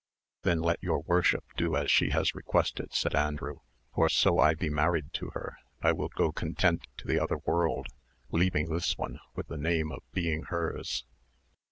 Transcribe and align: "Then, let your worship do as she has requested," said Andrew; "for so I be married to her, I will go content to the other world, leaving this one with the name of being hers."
"Then, 0.41 0.61
let 0.61 0.81
your 0.81 1.01
worship 1.01 1.43
do 1.55 1.75
as 1.75 1.91
she 1.91 2.09
has 2.09 2.33
requested," 2.33 2.91
said 2.91 3.13
Andrew; 3.13 3.59
"for 3.93 4.09
so 4.09 4.39
I 4.39 4.55
be 4.55 4.67
married 4.67 5.13
to 5.13 5.29
her, 5.35 5.57
I 5.79 5.91
will 5.91 6.09
go 6.09 6.31
content 6.31 6.87
to 6.97 7.07
the 7.07 7.19
other 7.21 7.37
world, 7.45 7.85
leaving 8.31 8.69
this 8.69 8.97
one 8.97 9.19
with 9.35 9.45
the 9.47 9.57
name 9.57 9.91
of 9.91 10.01
being 10.11 10.45
hers." 10.45 11.05